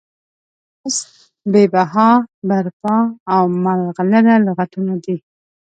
نیاز، 0.81 0.97
بې 1.51 1.63
بها، 1.73 2.09
برپا 2.47 2.95
او 3.33 3.43
ملغلره 3.63 4.35
لغتونه 4.45 4.93
دي. 5.03 5.15